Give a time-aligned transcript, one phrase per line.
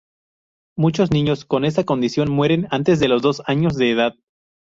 [0.75, 4.15] Muchos niños con esta condición mueren antes de los dos años de edad.